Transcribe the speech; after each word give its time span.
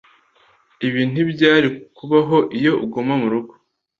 Ibi 0.87 1.01
ntibyari 1.11 1.69
kubaho 1.97 2.37
iyo 2.57 2.73
uguma 2.85 3.13
murugo. 3.21 3.53